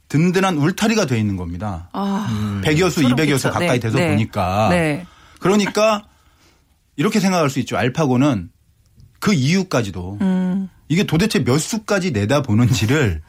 [0.07, 1.89] 든든한 울타리가 돼 있는 겁니다.
[1.93, 3.51] 아, 100여 수, 200여 수.
[3.51, 3.79] 가까이 네.
[3.79, 4.09] 돼서 네.
[4.09, 5.05] 보니까 네.
[5.39, 6.03] 그러니까
[6.99, 7.77] 이렇게 생각할 수 있죠.
[7.77, 8.49] 알파고는
[9.21, 10.69] 그 이유까지도 음.
[10.89, 13.21] 이게 도대체 몇 수까지 내다보는지를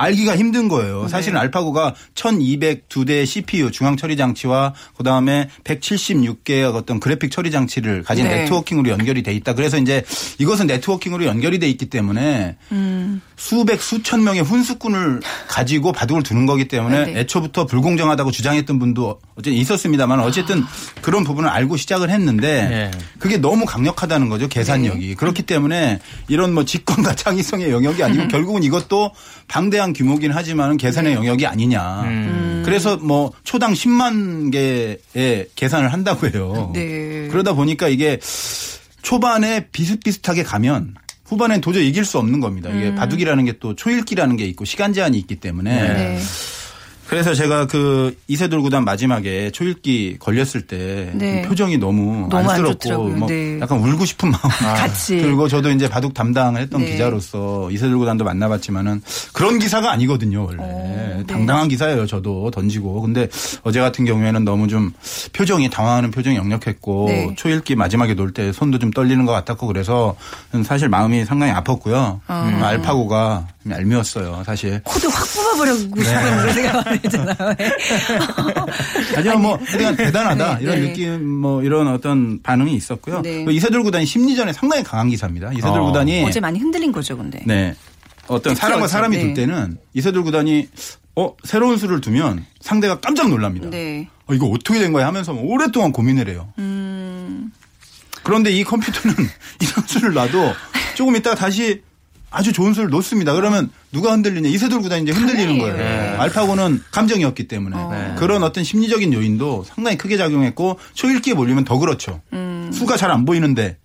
[0.00, 1.02] 알기가 힘든 거예요.
[1.02, 1.08] 네.
[1.08, 8.42] 사실은 알파고가 1202대 CPU 중앙 처리 장치와 그다음에 176개의 어떤 그래픽 처리 장치를 가진 네.
[8.42, 9.54] 네트워킹으로 연결이 돼 있다.
[9.54, 10.04] 그래서 이제
[10.38, 13.20] 이것은 네트워킹으로 연결이 돼 있기 때문에 음.
[13.36, 17.20] 수백 수천 명의 훈수꾼을 가지고 바둑을 두는 거기 때문에 네.
[17.20, 20.62] 애초부터 불공정하다고 주장했던 분도 어쨌든 있었습니다만 어쨌든
[21.00, 22.90] 그런 부분을 알고 시작을 했는데 네.
[23.18, 25.14] 그게 너무 강력하다는 거죠 계산력이 네.
[25.14, 29.12] 그렇기 때문에 이런 뭐 직권과 창의성의 영역이 아니고 결국은 이것도
[29.48, 32.62] 방대한 규모긴 하지만 계산의 영역이 아니냐 음.
[32.64, 37.28] 그래서 뭐 초당 10만 개의 계산을 한다고 해요 네.
[37.30, 38.18] 그러다 보니까 이게
[39.02, 42.70] 초반에 비슷비슷하게 가면 후반엔 도저히 이길 수 없는 겁니다.
[42.70, 45.94] 이게 바둑이라는 게 또 초읽기라는 게 있고 시간 제한이 있기 때문에 음.
[45.94, 46.18] 네.
[47.10, 51.42] 그래서 제가 그 이세돌 구단 마지막에 초읽기 걸렸을 때 네.
[51.42, 53.08] 그 표정이 너무, 너무 안 안쓰럽고.
[53.08, 53.58] 뭐 네.
[53.60, 54.42] 약간 울고 싶은 마음
[54.76, 55.16] 같이.
[55.20, 56.92] 들고 저도 이제 바둑 담당을 했던 네.
[56.92, 61.24] 기자로서 이세돌 구단도 만나봤지만은 그런 기사가 아니거든요 원래 어, 네.
[61.26, 63.26] 당당한 기사예요 저도 던지고 근데
[63.64, 64.92] 어제 같은 경우에는 너무 좀
[65.32, 67.34] 표정이 당황하는 표정이 역력했고 네.
[67.36, 70.14] 초읽기 마지막에 놀 때 손도 좀 떨리는 것 같았고 그래서
[70.64, 76.04] 사실 마음이 상당히 아팠고요 음, 알파고가 좀 얄미웠어요 사실 코드 확 뽑아버리고 네.
[76.04, 77.36] 싶은 그런 생각 많이 했잖아요.
[79.14, 80.88] 하지만 뭐 하여간 대단하다 네, 이런 네.
[80.88, 83.20] 느낌 뭐 이런 어떤 반응이 있었고요.
[83.20, 83.44] 네.
[83.44, 85.52] 그 이세돌 구단이 심리전에 상당히 강한 기사입니다.
[85.52, 85.84] 이세돌 어.
[85.84, 87.42] 구단이 어제 많이 흔들린 거죠, 근데.
[87.46, 87.74] 네
[88.28, 89.22] 어떤 사람과 어제, 사람이 네.
[89.22, 90.68] 둘 때는 이세돌 구단이
[91.16, 93.68] 어 새로운 수를 두면 상대가 깜짝 놀랍니다.
[93.68, 94.08] 네.
[94.26, 96.52] 어, 이거 어떻게 된 거야 하면서 오랫동안 고민을 해요.
[96.58, 97.52] 음.
[98.22, 99.16] 그런데 이 컴퓨터는
[99.60, 100.54] 이 선수를 놔도
[100.94, 101.82] 조금 있다가 다시
[102.30, 103.34] 아주 좋은 수를 놓습니다.
[103.34, 104.48] 그러면 누가 흔들리냐?
[104.48, 105.58] 이세돌 구단이 이제 흔들리는.
[105.58, 106.20] 거예요.
[106.20, 108.14] 알파고는 감정이었기 때문에 네.
[108.18, 112.20] 그런 어떤 심리적인 요인도 상당히 크게 작용했고 초읽기에 몰리면 더 그렇죠.
[112.32, 112.70] 음.
[112.72, 113.76] 수가 잘 안 보이는데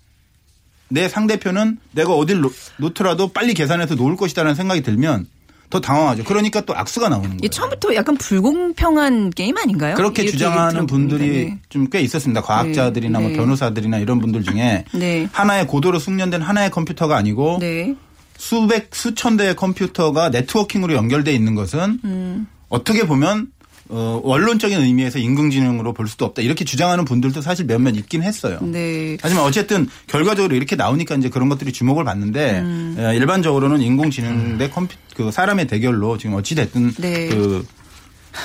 [0.90, 5.26] 내 상대편은 내가 어딜 놓, 놓더라도 빨리 계산해서 놓을 것이다라는 생각이 들면
[5.72, 6.24] 더 당황하죠.
[6.26, 7.50] 그러니까 또 악수가 나오는 거예요.
[7.50, 9.96] 처음부터 약간 불공평한 게임 아닌가요?
[9.96, 11.60] 그렇게 주장하는 분들이 네.
[11.70, 12.42] 좀꽤 있었습니다.
[12.42, 13.28] 과학자들이나 네.
[13.28, 15.28] 뭐 변호사들이나 이런 분들 중에 네.
[15.32, 17.96] 하나의 고도로 숙련된 하나의 컴퓨터가 아니고 네.
[18.38, 22.48] 수백 수천 대의 컴퓨터가 네트워킹으로 연결돼 있는 것은 음.
[22.70, 23.48] 어떻게 보면
[23.88, 28.58] 어, 원론적인 의미에서 인공지능으로 볼 수도 없다 이렇게 주장하는 분들도 사실 몇몇 있긴 했어요.
[28.64, 29.16] 네.
[29.22, 32.96] 하지만 어쨌든 결과적으로 이렇게 나오니까 이제 그런 것들이 주목을 받는데 음.
[32.98, 37.28] 에, 일반적으로는 인공지능 대 컴퓨 그 사람의 대결로 지금 어찌 됐든 네.
[37.28, 37.66] 그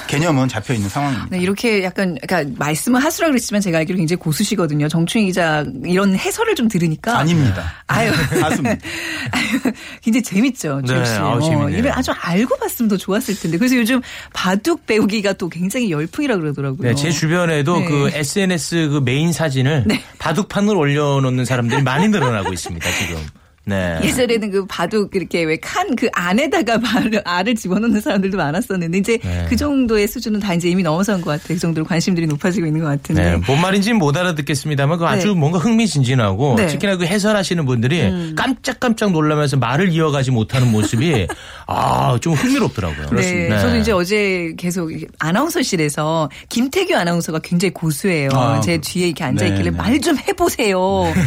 [0.06, 1.28] 개념은 잡혀 있는 상황입니다.
[1.30, 4.88] 네, 이렇게 약간, 그러니까 말씀은 하수라 그랬지만 제가 알기로 굉장히 고수시거든요.
[4.88, 7.18] 정충희 기자 이런 해설을 좀 들으니까.
[7.18, 7.72] 아닙니다.
[7.86, 8.10] 아유.
[8.40, 8.78] 가수입니다.
[9.32, 9.72] 아유,
[10.02, 10.82] 굉장히 재밌죠.
[10.86, 10.94] 네.
[11.18, 11.78] 아우, 어, 재밌네요.
[11.78, 13.58] 이걸 아주 알고 봤으면 더 좋았을 텐데.
[13.58, 14.00] 그래서 요즘
[14.32, 16.88] 바둑 배우기가 또 굉장히 열풍이라 그러더라고요.
[16.88, 17.84] 네, 제 주변에도 네.
[17.86, 20.02] 그 SNS 그 메인 사진을 네.
[20.18, 23.39] 바둑판으로 올려놓는 사람들이 많이 늘어나고 있습니다, 지금.
[23.70, 23.98] 네.
[24.02, 29.46] 예전에는 그 바둑 이렇게 왜 칸 그 안에다가 발- 알을 집어넣는 사람들도 많았었는데 이제 네.
[29.48, 31.48] 그 정도의 수준은 다 이제 이미 넘어선 것 같아요.
[31.48, 33.22] 그 정도로 관심들이 높아지고 있는 것 같은데.
[33.32, 35.34] 네, 뭔 말인지는 못 알아듣겠습니다만 그 아주 네.
[35.34, 36.64] 뭔가 흥미진진하고 네.
[36.64, 36.68] 음.
[36.68, 41.26] 특히나 그 해설하시는 분들이 깜짝깜짝 놀라면서 말을 이어가지 못하는 모습이
[41.66, 43.10] 아, 좀 흥미롭더라고요.
[43.10, 48.30] 네, 저도 이제 어제 계속 아나운서실에서 김태규 아나운서가 굉장히 고수예요.
[48.32, 49.76] 아, 제 뒤에 이렇게 앉아 네, 있길래 네.
[49.76, 50.78] 말좀 해보세요.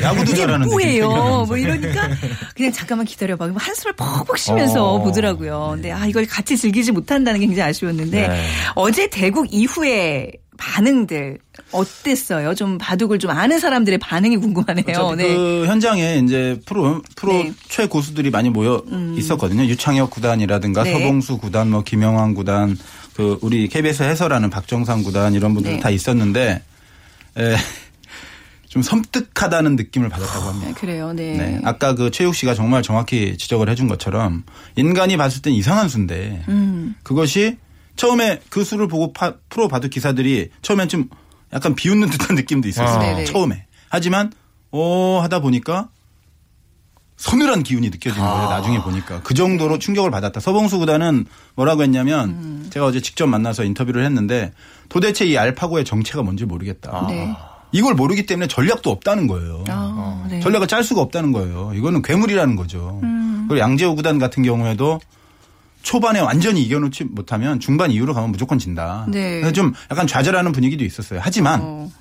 [0.01, 1.45] 야구도 이게 뭐예요?
[1.47, 2.09] 뭐 이러니까
[2.55, 3.51] 그냥 잠깐만 기다려봐.
[3.55, 5.03] 한숨을 퍽퍽 쉬면서 어.
[5.03, 5.71] 보더라고요.
[5.73, 8.45] 근데 아 이걸 같이 즐기지 못한다는 게 굉장히 아쉬웠는데 네.
[8.75, 11.39] 어제 대국 이후에 반응들
[11.71, 12.53] 어땠어요?
[12.55, 15.15] 좀 바둑을 좀 아는 사람들의 반응이 궁금하네요.
[15.15, 15.35] 네.
[15.35, 17.47] 그 현장에 이제 프로 프로 네.
[17.47, 17.55] 음.
[17.67, 18.83] 최고수들이 많이 모여
[19.17, 19.63] 있었거든요.
[19.65, 20.93] 유창혁 구단이라든가 네.
[20.93, 22.77] 서봉수 구단, 뭐 김영환 구단,
[23.15, 25.79] 그 우리 KBS 해설하는 박정상 구단 이런 분들 네.
[25.79, 26.61] 다 있었는데
[27.37, 27.55] 에,
[28.73, 30.67] 좀 섬뜩하다는 느낌을 받았다고 합니다.
[30.69, 31.13] 네, 그래요.
[31.13, 31.37] 네.
[31.37, 31.61] 네.
[31.63, 36.95] 아까 그 최욱 씨가 정말 정확히 지적을 해준 것처럼 인간이 봤을 땐 이상한 수인데 음.
[37.03, 37.57] 그것이
[37.97, 41.07] 처음에 그 수를 보고 파- 프로 바둑 기사들이 처음엔 좀
[41.53, 43.17] 약간 비웃는 듯한 느낌도 있었어요.
[43.17, 43.23] 아.
[43.25, 43.67] 처음에.
[43.89, 44.31] 하지만
[44.71, 45.89] 어 하다 보니까
[47.17, 48.49] 서늘한 기운이 느껴지는 거예요.
[48.49, 50.39] 나중에 보니까 그 정도로 충격을 받았다.
[50.39, 52.67] 서봉수 구단은 뭐라고 했냐면 음.
[52.73, 54.51] 제가 어제 직접 만나서 인터뷰를 했는데
[54.89, 57.05] 도대체 이 알파고의 정체가 뭔지 모르겠다.
[57.07, 57.31] 네.
[57.73, 59.63] 이걸 모르기 때문에 전략도 없다는 거예요.
[59.67, 60.39] 아, 네.
[60.39, 61.73] 전략을 짤 수가 없다는 거예요.
[61.75, 62.99] 이거는 괴물이라는 거죠.
[63.03, 63.45] 음.
[63.49, 65.01] 그리고 양재호 구단 같은 경우에도
[65.81, 69.05] 초반에 완전히 이겨놓지 못하면 중반 이후로 가면 무조건 진다.
[69.09, 69.41] 네.
[69.41, 71.19] 그래서 좀 약간 좌절하는 분위기도 있었어요.
[71.21, 71.91] 하지만 어.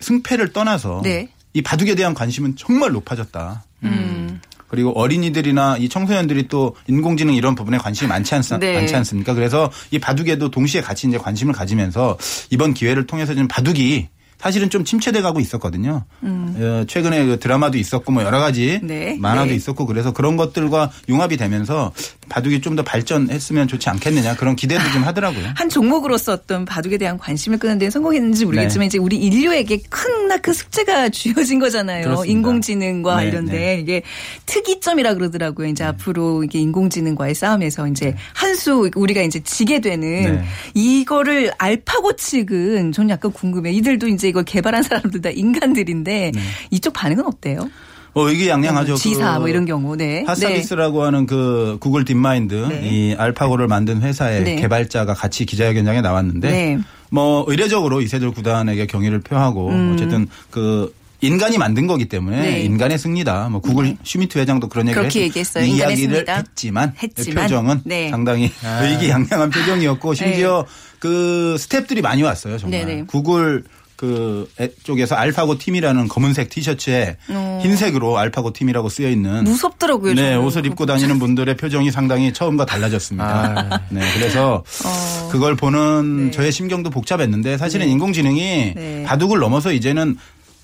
[0.00, 1.28] 승패를 떠나서 네.
[1.52, 3.62] 이 바둑에 대한 관심은 정말 높아졌다.
[3.84, 4.40] 음.
[4.72, 8.72] 그리고 어린이들이나 이 청소년들이 또 인공지능 이런 부분에 관심이 많지, 않, 네.
[8.72, 9.34] 많지 않습니까?
[9.34, 12.16] 그래서 이 바둑에도 동시에 같이 이제 관심을 가지면서
[12.48, 14.08] 이번 기회를 통해서 좀 바둑이
[14.42, 16.04] 사실은 좀 침체돼 가고 있었거든요.
[16.22, 18.88] 어, 최근에 그 드라마도 있었고 뭐 여러 가지 음.
[18.88, 19.16] 네.
[19.20, 19.54] 만화도 네.
[19.54, 21.92] 있었고 그래서 그런 것들과 융합이 되면서
[22.28, 25.44] 바둑이 좀 더 발전했으면 좋지 않겠느냐 그런 기대도 좀 하더라고요.
[25.54, 28.86] 한 종목으로서 어떤 바둑에 대한 관심을 끄는 데 성공했는지 모르겠지만 네.
[28.86, 32.04] 이제 우리 인류에게 큰나큰 숙제가 주어진 거잖아요.
[32.04, 32.32] 그렇습니다.
[32.32, 33.80] 인공지능과 네, 이런데 네.
[33.80, 34.02] 이게
[34.46, 35.66] 특이점이라 그러더라고요.
[35.68, 40.44] 이제 앞으로 이게 인공지능과의 싸움에서 이제 한 수 우리가 이제 지게 되는 네.
[40.74, 43.74] 이거를 알파고 측은 전 약간 궁금해요.
[43.74, 46.32] 이들도 이제 이걸 개발한 사람들 다 인간들인데
[46.70, 47.70] 이쪽 반응은 어때요?
[48.14, 48.94] 어, 이게 양양하죠.
[48.96, 49.94] 지사 그 뭐 이런 경우.
[49.96, 50.24] 네.
[50.26, 52.80] 하사비스라고 하는 그 구글 딥마인드 네.
[52.82, 54.56] 이 알파고를 만든 회사의 네.
[54.56, 56.78] 개발자가 같이 기자회견장에 나왔는데 네.
[57.10, 62.42] 뭐 의례적으로 이세돌 구단에게 경의를 표하고 어쨌든 그 인간이 만든 거기 때문에 음.
[62.42, 62.60] 네.
[62.62, 63.48] 인간의 승리다.
[63.50, 65.64] 뭐 구글 슈미트 회장도 그런 얘기를 그렇게 했- 얘기했어요.
[65.64, 66.26] 이 이야기를.
[66.28, 67.44] 했지만, 했지만.
[67.44, 68.10] 표정은 네.
[68.10, 68.50] 상당히
[68.82, 70.66] 의기양양한 표정이었고 심지어
[70.98, 72.58] 그 스탭들이 많이 왔어요.
[72.58, 73.04] 정말 네네.
[73.06, 73.64] 구글
[74.02, 77.60] 그 애- 쪽에서 알파고 팀이라는 검은색 티셔츠에 어.
[77.62, 80.14] 흰색으로 알파고 팀이라고 쓰여 있는 무섭더라고요.
[80.14, 80.38] 네, 저는.
[80.40, 83.82] 옷을 입고 다니는 분들의 표정이 상당히 처음과 달라졌습니다.
[83.90, 85.28] 네, 그래서 어.
[85.30, 86.30] 그걸 보는 네.
[86.32, 89.02] 저의 심경도 복잡했는데 사실은 인공지능이 네.
[89.06, 90.16] 바둑을 넘어서 이제는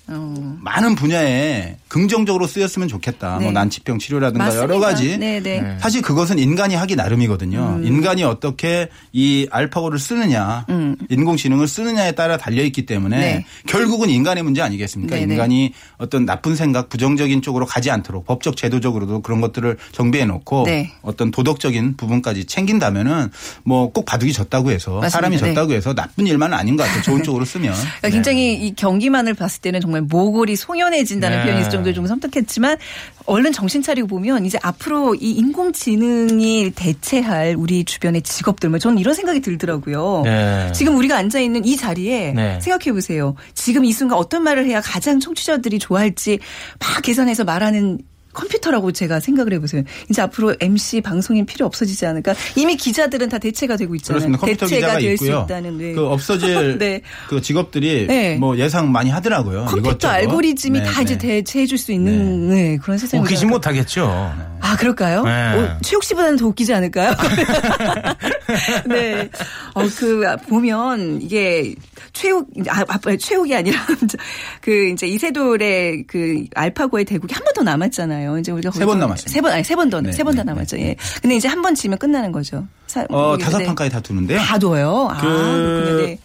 [0.07, 0.57] 어.
[0.59, 3.37] 많은 분야에 긍정적으로 쓰였으면 좋겠다.
[3.39, 3.43] 네.
[3.45, 4.63] 뭐 난치병 치료라든가 맞습니다.
[4.63, 5.17] 여러 가지.
[5.17, 5.77] 네, 네.
[5.79, 7.79] 사실 그것은 인간이 하기 나름이거든요.
[7.81, 7.85] 음.
[7.85, 10.65] 인간이 어떻게 이 알파고를 쓰느냐,
[11.09, 13.19] 인공지능을 쓰느냐에 따라 달려 있기 때문에 음.
[13.19, 13.45] 네.
[13.67, 15.15] 결국은 인간의 문제 아니겠습니까?
[15.17, 15.33] 네네.
[15.33, 20.91] 인간이 어떤 나쁜 생각, 부정적인 쪽으로 가지 않도록 법적 제도적으로도 그런 것들을 정비해 놓고 네.
[21.01, 23.29] 어떤 도덕적인 부분까지 챙긴다면은
[23.63, 25.09] 뭐 꼭 바둑이 졌다고 해서 맞습니다.
[25.09, 25.47] 사람이 네.
[25.47, 27.01] 졌다고 해서 나쁜 일만은 아닌 것 같아요.
[27.01, 27.73] 좋은 쪽으로 쓰면.
[27.73, 31.43] 그러니까 굉장히 이 경기만을 봤을 때는 정말 모골이 송연해진다는 네.
[31.43, 32.77] 표현이 있을 정도로 좀 섬뜩했지만
[33.25, 39.13] 얼른 정신 차리고 보면 이제 앞으로 이 인공지능이 대체할 우리 주변의 직업들 뭐 저는 이런
[39.13, 40.21] 생각이 들더라고요.
[40.25, 40.71] 네.
[40.73, 42.59] 지금 우리가 앉아 있는 이 자리에 네.
[42.61, 43.35] 생각해 보세요.
[43.53, 46.39] 지금 이 순간 어떤 말을 해야 가장 청취자들이 좋아할지
[46.79, 47.99] 막 계산해서 말하는
[48.39, 49.83] 컴퓨터라고 제가 생각을 해보세요.
[50.09, 52.33] 이제 앞으로 MC 방송인 필요 없어지지 않을까?
[52.55, 54.19] 이미 기자들은 다 대체가 되고 있잖아요.
[54.19, 54.39] 그렇습니다.
[54.39, 55.25] 컴퓨터 대체가 될 수.
[55.29, 55.93] 있다는 네.
[55.93, 57.01] 그 없어질 네.
[57.27, 58.35] 그 직업들이 네.
[58.37, 59.65] 뭐 예상 많이 하더라고요.
[59.65, 60.13] 컴퓨터 이것저것.
[60.13, 61.27] 알고리즘이 네, 다 이제 네.
[61.41, 64.33] 대체해 줄 수 있는 네, 그런 세상이 웃기지 못하겠죠.
[64.69, 65.23] 아 그럴까요?
[65.23, 65.31] 네.
[65.31, 67.11] 어, 최욱 씨보다는 더 웃기지 않을까요?
[68.87, 69.29] 네.
[69.73, 71.73] 어, 그 보면 이게
[72.13, 73.79] 최욱 아, 아 최욱이 아니라
[74.61, 78.37] 그 이제 이세돌의 그 알파고의 대국이 한 번 더 남았잖아요.
[78.37, 79.31] 이제 우리가 세 번 남았습니다.
[79.33, 80.75] 세번 아니 세 번 더 네, 세번더 네, 남았죠.
[80.77, 80.95] 네, 예.
[81.21, 82.67] 근데 이제 한 번 지면 끝나는 거죠.
[82.85, 83.65] 사- 어, 다섯 네.
[83.65, 84.39] 판까지 다 두는데요.
[84.39, 85.07] 다 둬요.
[85.11, 86.05] 아, 그- 그렇군요.
[86.05, 86.19] 네.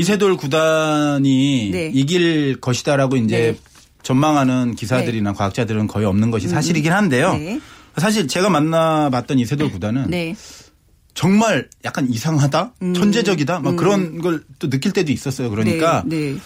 [0.00, 1.90] 이세돌 구단이 네.
[1.92, 3.58] 이길 것이다라고 이제 네.
[4.04, 7.34] 전망하는 기사들이나 과학자들은 거의 없는 것이 사실이긴 한데요.
[7.34, 7.60] 네.
[7.96, 10.36] 사실 제가 만나봤던 이세돌 구단은 네.
[11.14, 15.50] 정말 약간 이상하다, 천재적이다, 막 그런 걸 또 느낄 때도 있었어요.
[15.50, 16.32] 그러니까 네.
[16.32, 16.38] 네.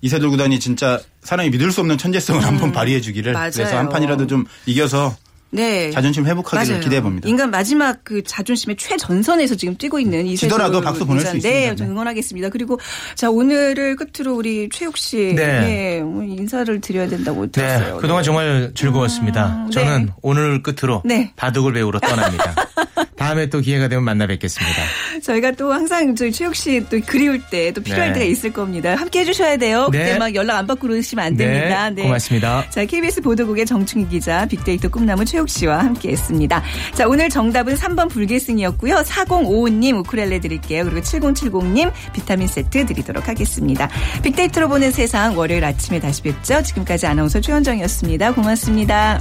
[0.00, 3.34] 이세돌 구단이 진짜 사람이 믿을 수 없는 천재성을 한번 발휘해 주기를 음.
[3.34, 3.50] 맞아요.
[3.52, 5.16] 그래서 한 판이라도 좀 이겨서
[5.52, 5.90] 네.
[5.90, 6.82] 자존심 회복하기를 맞아요.
[6.82, 7.28] 기대해 봅니다.
[7.28, 11.48] 인간 마지막 그 자존심의 최전선에서 지금 뛰고 있는 이세돌 지더라도 박수 보낼 수 기자.
[11.48, 11.70] 있습니다.
[11.70, 11.90] 네, 저 네.
[11.90, 12.48] 응원하겠습니다.
[12.48, 12.80] 그리고
[13.14, 15.60] 자 오늘을 끝으로 우리 최욱 씨 네.
[15.60, 17.98] 네, 뭐 인사를 드려야 된다고 네, 들었어요.
[17.98, 19.64] 그동안 정말 즐거웠습니다.
[19.66, 20.12] 음, 저는 네.
[20.22, 21.32] 오늘 끝으로 네.
[21.36, 22.54] 바둑을 배우러 떠납니다.
[23.16, 24.74] 다음에 또 기회가 되면 만나 뵙겠습니다.
[25.22, 28.18] 저희가 또 항상 저희 최욱 씨 또 그리울 때 또 필요할 네.
[28.18, 28.94] 때가 있을 겁니다.
[28.96, 29.88] 함께 해주셔야 돼요.
[29.92, 29.98] 네.
[29.98, 31.90] 그때 막 연락 안 받고 그러시면 안 됩니다.
[31.90, 32.64] 네, 고맙습니다.
[32.70, 36.62] 자, KBS 보도국의 정충희 기자, 빅데이터 꿈나무 최욱 씨와 함께 했습니다.
[36.94, 38.96] 자, 오늘 정답은 3번 불계승이었고요.
[38.96, 40.84] 4055님 우쿨렐레 드릴게요.
[40.84, 43.88] 그리고 7070님 비타민 세트 드리도록 하겠습니다.
[44.22, 46.62] 빅데이터로 보는 세상 월요일 아침에 다시 뵙죠.
[46.62, 48.34] 지금까지 아나운서 최현정이었습니다.
[48.34, 49.20] 고맙습니다.